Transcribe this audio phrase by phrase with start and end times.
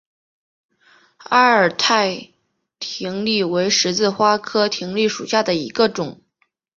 [1.19, 2.31] 阿尔泰
[2.79, 6.23] 葶苈为十字花科葶苈属下的一个种。